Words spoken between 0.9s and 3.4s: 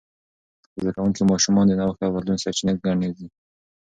کوونکي ماشومان د نوښت او بدلون سرچینه ګرځي.